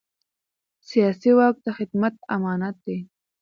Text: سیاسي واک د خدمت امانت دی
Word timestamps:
سیاسي 0.89 1.31
واک 1.37 1.55
د 1.65 1.67
خدمت 1.77 2.15
امانت 2.35 2.75
دی 2.85 2.97